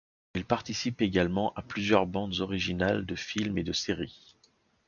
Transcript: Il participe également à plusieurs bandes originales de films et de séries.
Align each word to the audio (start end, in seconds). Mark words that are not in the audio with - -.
Il 0.33 0.45
participe 0.45 1.03
également 1.03 1.53
à 1.53 1.61
plusieurs 1.61 2.07
bandes 2.07 2.39
originales 2.39 3.05
de 3.05 3.13
films 3.13 3.59
et 3.59 3.63
de 3.63 3.71
séries. 3.71 4.35